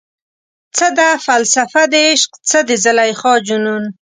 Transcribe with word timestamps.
څه 0.75 0.87
ده 0.97 1.09
فلسفه 1.27 1.81
دعشق، 1.93 2.31
څه 2.49 2.59
د 2.67 2.69
زلیخا 2.83 3.33
جنون؟ 3.47 3.83